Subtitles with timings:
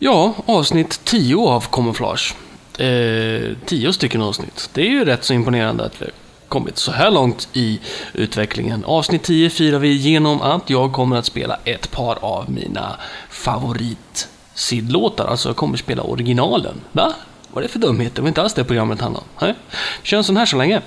[0.00, 2.34] Ja, avsnitt 10 av Camouflage.
[2.78, 4.70] Eh, 10 stycken avsnitt.
[4.72, 6.12] Det är ju rätt så imponerande att vi har
[6.48, 7.80] kommit så här långt i
[8.12, 8.84] utvecklingen.
[8.84, 12.96] Avsnitt 10 firar vi genom att jag kommer att spela ett par av mina
[13.30, 15.26] favorit sidlåtar.
[15.26, 16.80] Alltså jag kommer att spela originalen.
[16.92, 17.12] Va?
[17.50, 18.14] Vad är det för dumhet?
[18.14, 19.46] Det var inte alls det programmet handlade om.
[19.46, 19.54] Nej.
[20.02, 20.82] Kör en sån här så länge.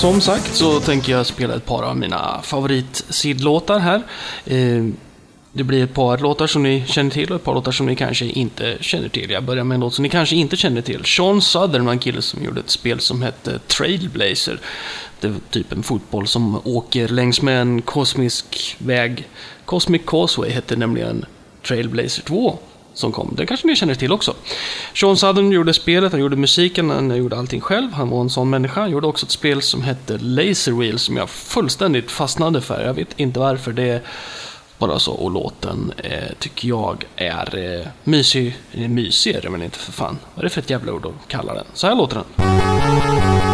[0.00, 4.02] Som sagt så tänker jag spela ett par av mina favorit-sidlåtar här.
[4.44, 4.84] Eh,
[5.52, 7.96] det blir ett par låtar som ni känner till och ett par låtar som ni
[7.96, 9.30] kanske inte känner till.
[9.30, 11.04] Jag börjar med en låt som ni kanske inte känner till.
[11.04, 14.60] Sean Southern var en kille som gjorde ett spel som hette Trailblazer.
[15.20, 19.28] Det var typ en fotboll som åker längs med en kosmisk väg.
[19.64, 21.24] Cosmic Causeway hette nämligen
[21.62, 22.58] Trailblazer 2
[22.94, 23.34] som kom.
[23.36, 24.34] Det kanske ni känner till också.
[24.94, 27.92] Sean Southern gjorde spelet, han gjorde musiken, han gjorde allting själv.
[27.92, 28.80] Han var en sån människa.
[28.80, 32.84] Han gjorde också ett spel som hette Laser Wheel som jag fullständigt fastnade för.
[32.84, 33.72] Jag vet inte varför.
[33.72, 34.02] Det är
[34.78, 35.12] bara så.
[35.12, 38.56] Och låten eh, tycker jag är eh, mysig.
[38.72, 40.18] Eh, mysig är det men inte för fan.
[40.34, 41.64] Vad är det för ett jävla ord att kalla den?
[41.74, 43.49] Så här låter den.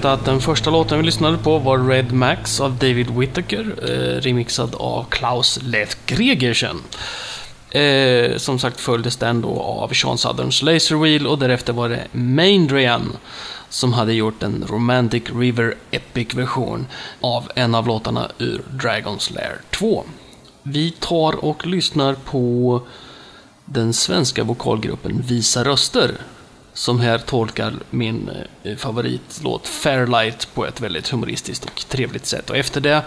[0.00, 4.20] Berätta att den första låten vi lyssnade på var Red Max av David Whittaker, eh,
[4.20, 6.76] remixad av Klaus Leth Gregersen.
[7.70, 12.06] Eh, som sagt följdes den då av Sean Southerns Laser Wheel och därefter var det
[12.12, 13.16] Maindrian
[13.68, 16.86] som hade gjort en Romantic River Epic-version
[17.20, 20.04] av en av låtarna ur Dragon's Lair 2.
[20.62, 22.80] Vi tar och lyssnar på
[23.64, 26.10] den svenska vokalgruppen Visa Röster
[26.72, 28.30] som här tolkar min
[28.62, 32.50] eh, favoritlåt Fairlight på ett väldigt humoristiskt och trevligt sätt.
[32.50, 33.02] Och efter det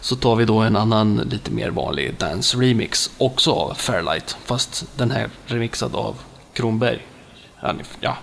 [0.00, 4.86] så tar vi då en annan lite mer vanlig dance remix, också av Fairlight, fast
[4.96, 6.16] den här remixad av
[6.52, 7.06] Kronberg.
[8.00, 8.16] Ja.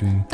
[0.00, 0.24] Dun.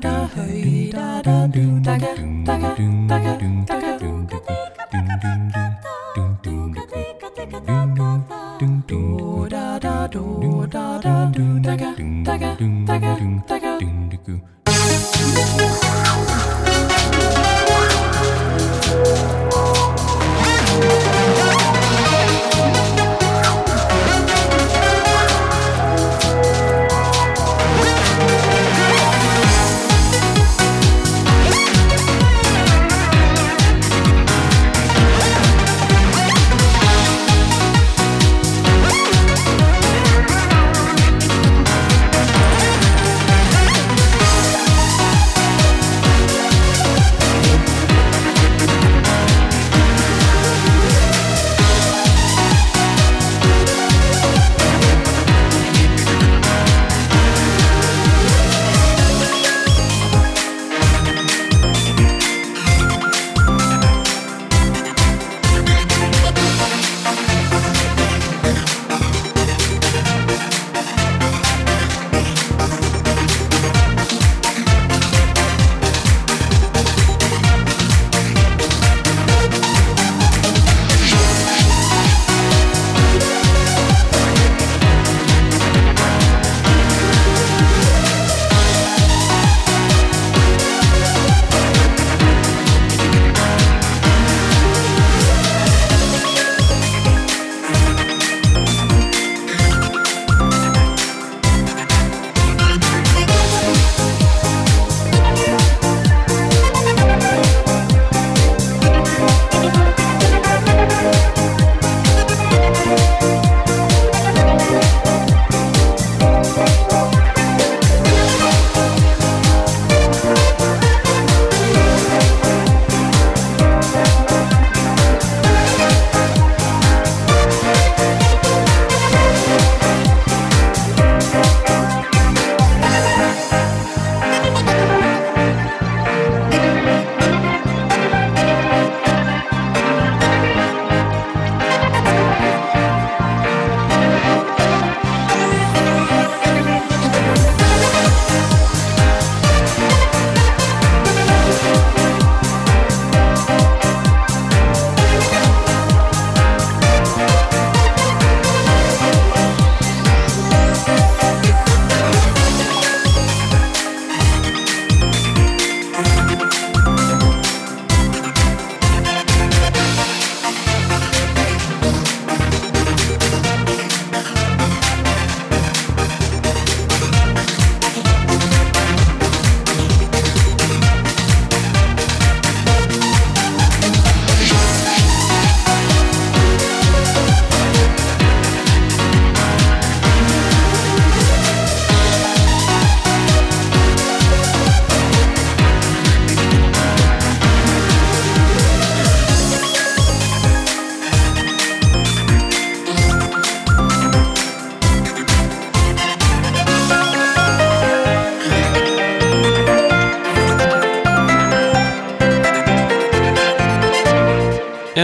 [0.00, 3.32] da da da da da da da da da da da ga
[3.66, 3.85] da ga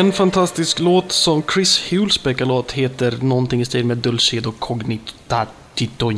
[0.03, 6.11] En fantastisk låt som Chris Hulsbeck har låt heter någonting i stil med Dulcedo Cognitatito.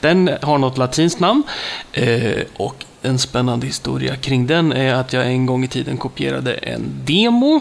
[0.00, 1.42] Den har något latinskt namn.
[1.92, 6.54] Eh, och en spännande historia kring den är att jag en gång i tiden kopierade
[6.54, 7.60] en demo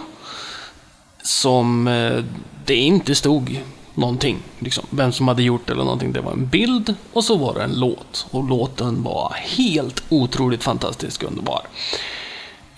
[1.23, 2.23] som eh,
[2.65, 3.61] det inte stod
[3.93, 4.37] någonting.
[4.59, 6.11] Liksom, vem som hade gjort det eller någonting.
[6.11, 8.27] Det var en bild och så var det en låt.
[8.31, 11.61] Och låten var helt otroligt fantastisk underbar.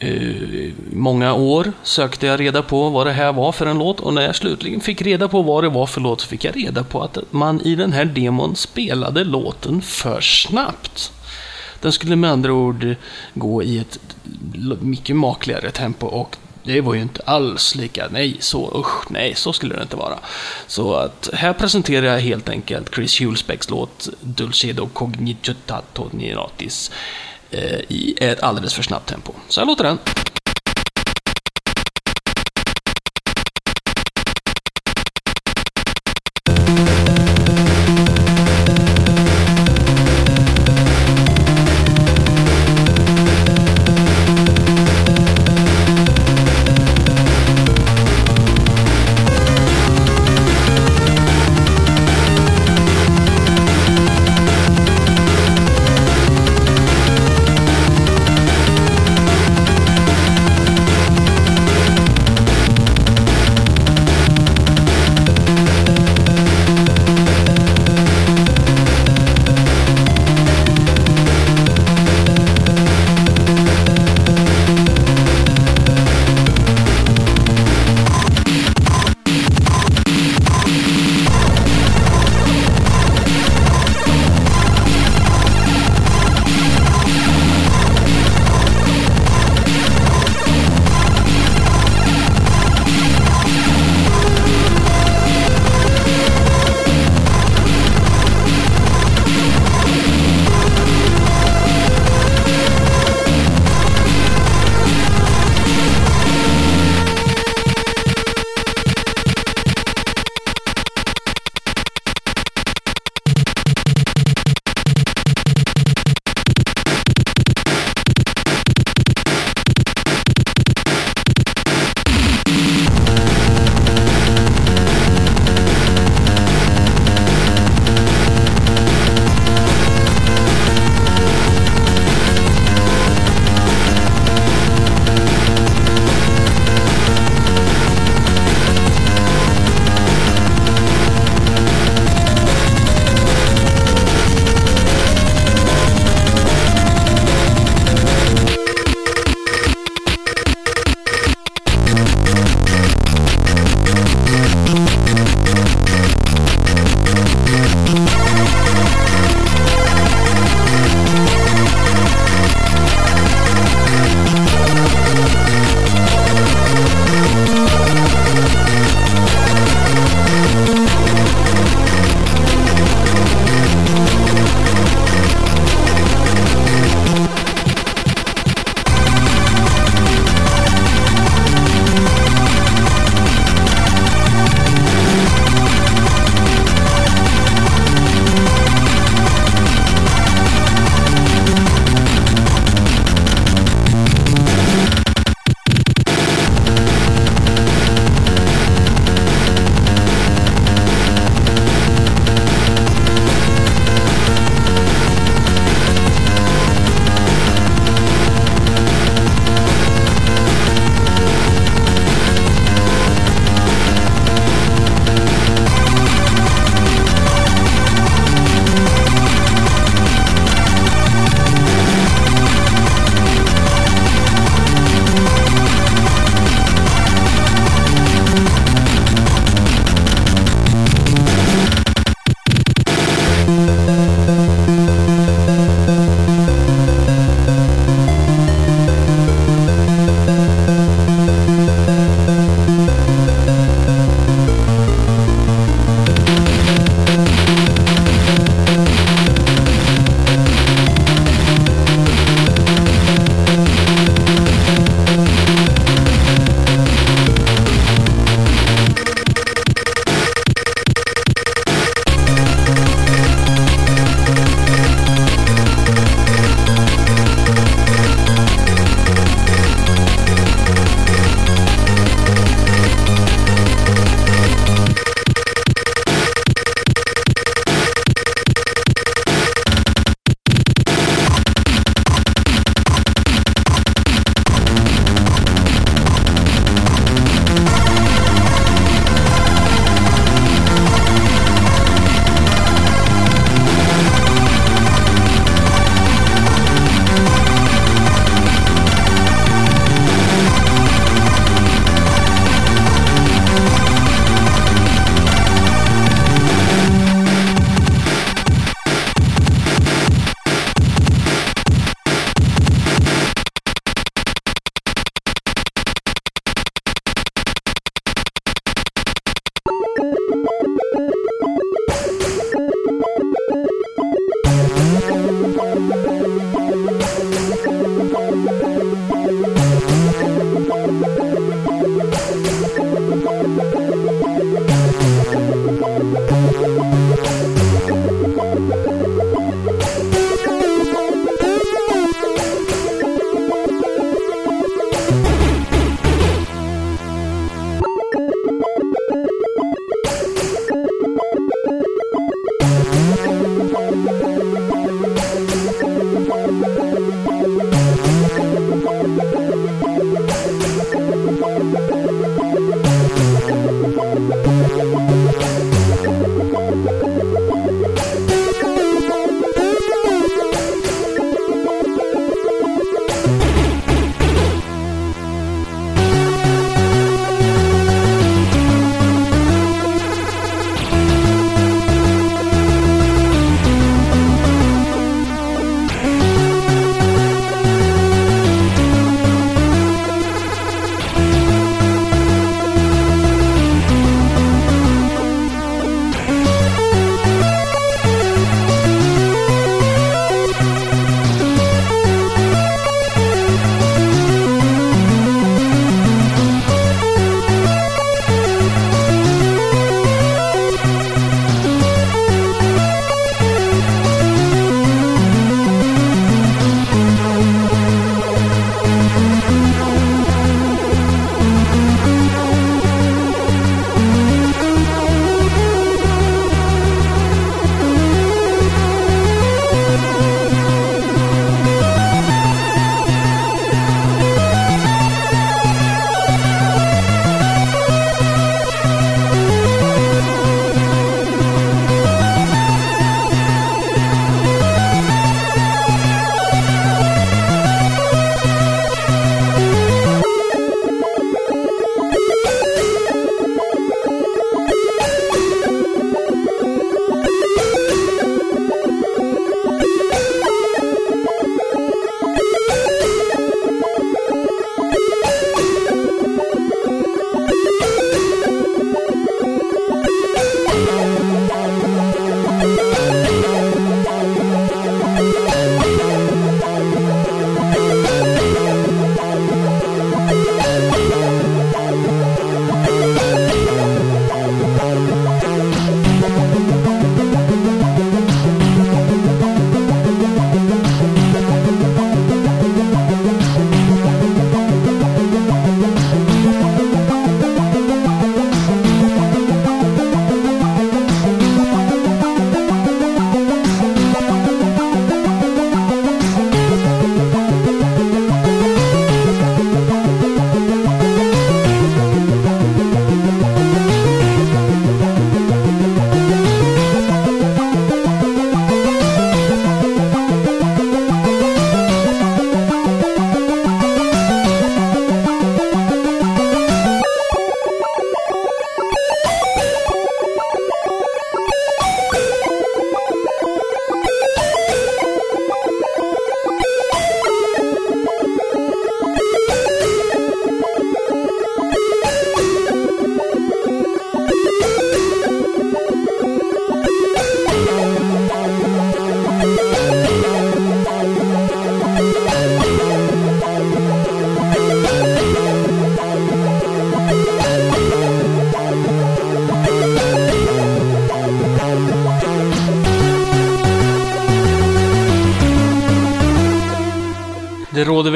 [0.03, 4.14] Uh, många år sökte jag reda på vad det här var för en låt och
[4.14, 6.83] när jag slutligen fick reda på vad det var för låt så fick jag reda
[6.83, 11.11] på att man i den här demon spelade låten för snabbt.
[11.81, 12.96] Den skulle med andra ord
[13.33, 14.00] gå i ett
[14.81, 19.53] mycket makligare tempo och det var ju inte alls lika, nej, så, usch, nej, så
[19.53, 20.20] skulle det inte vara.
[20.68, 26.92] Så att här presenterar jag helt enkelt Chris Hulsbecks låt Dulcedo Cognitato Niratis
[27.51, 29.33] Eh, i ett alldeles för snabbt tempo.
[29.48, 29.98] Så här låter den.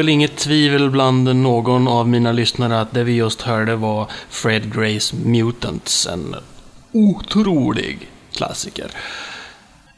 [0.06, 4.76] Väl inget tvivel bland någon av mina lyssnare att det vi just hörde var Fred
[4.76, 6.36] Grays Mutants, en
[6.92, 8.92] otrolig klassiker.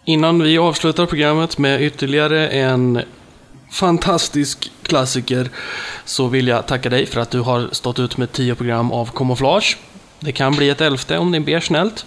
[0.06, 3.02] Innan vi avslutar programmet med ytterligare en
[3.72, 5.50] fantastisk klassiker
[6.06, 9.12] så vill jag tacka dig för att du har stått ut med tio program av
[9.15, 9.78] Camouflage.
[10.20, 12.06] Det kan bli ett elfte om ni ber snällt.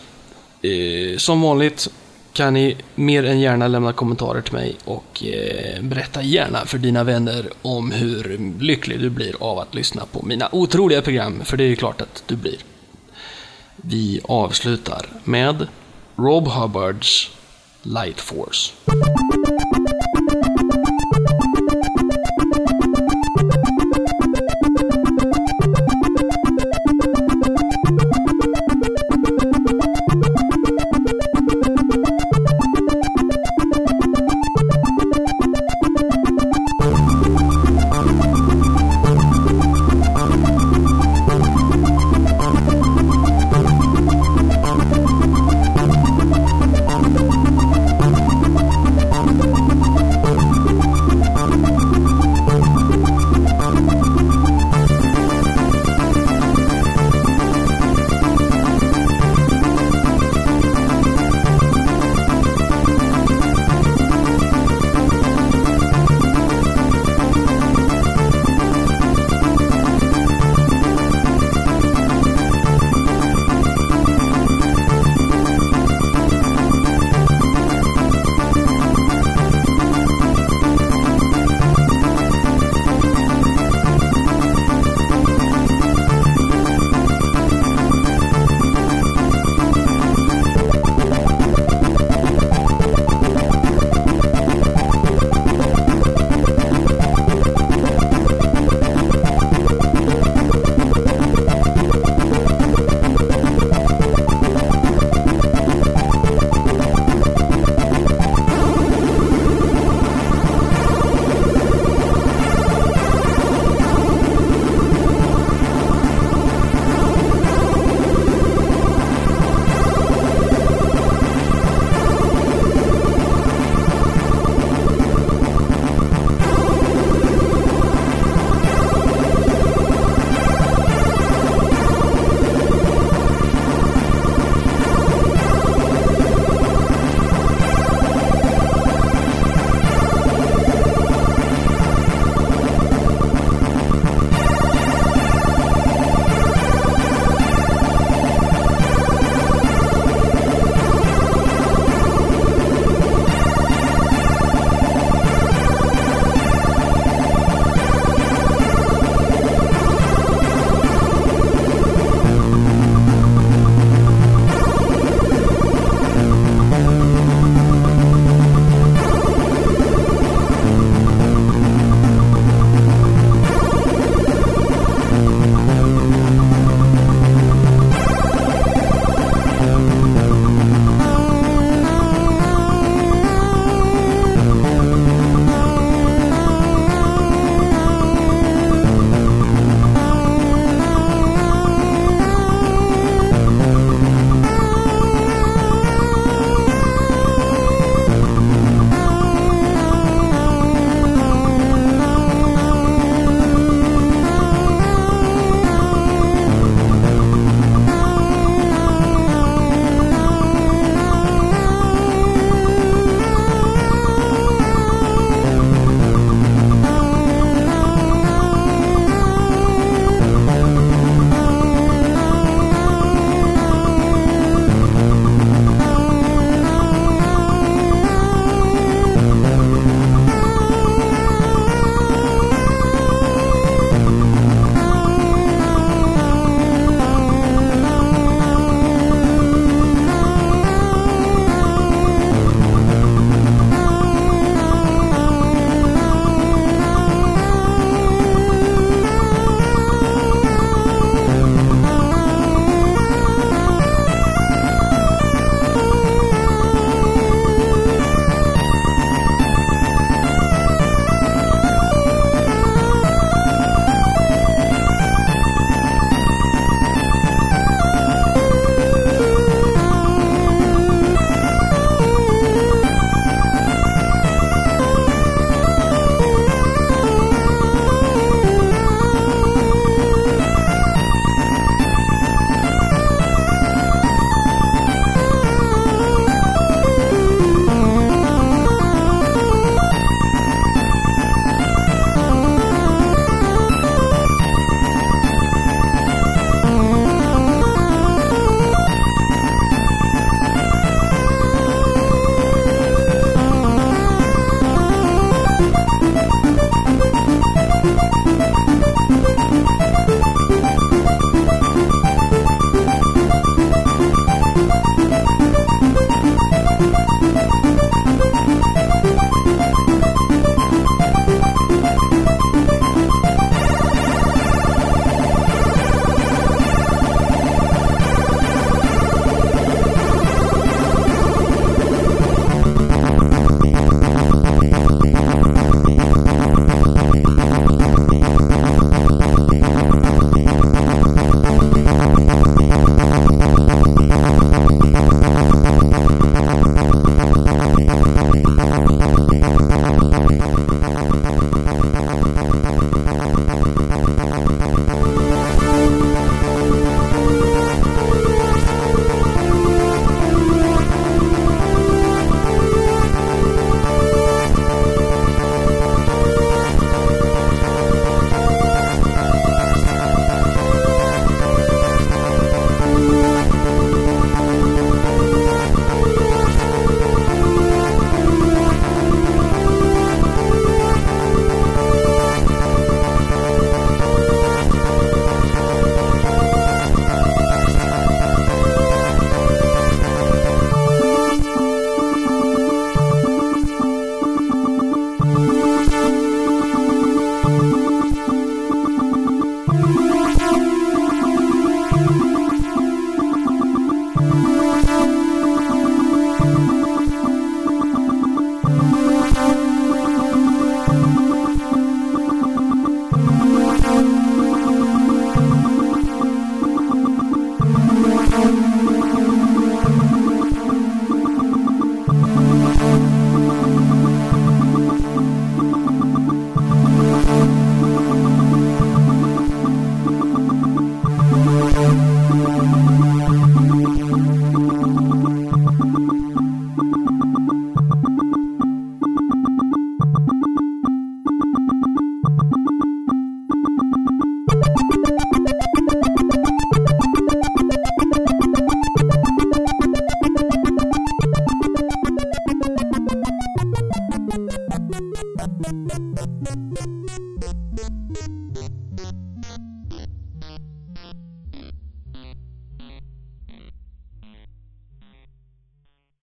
[0.62, 1.88] Eh, som vanligt
[2.32, 7.04] kan ni mer än gärna lämna kommentarer till mig och eh, berätta gärna för dina
[7.04, 11.64] vänner om hur lycklig du blir av att lyssna på mina otroliga program, för det
[11.64, 12.58] är ju klart att du blir.
[13.76, 15.66] Vi avslutar med
[16.16, 17.30] Rob Hubbards
[17.82, 18.72] Light Force.